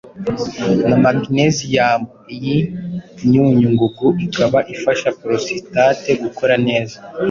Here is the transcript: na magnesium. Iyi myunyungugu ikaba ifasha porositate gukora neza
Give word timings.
na 0.87 0.95
magnesium. 1.05 2.01
Iyi 2.35 2.57
myunyungugu 3.27 4.07
ikaba 4.25 4.59
ifasha 4.73 5.07
porositate 5.19 6.09
gukora 6.23 6.53
neza 6.67 6.97